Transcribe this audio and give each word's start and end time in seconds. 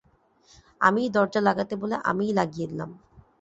আমিই 0.81 1.09
দরজা 1.09 1.41
লাগাতে 1.41 1.73
বলে 1.81 1.95
আমিই 2.09 2.33
লাগিয়ে 2.39 2.69
দিলাম। 2.71 2.89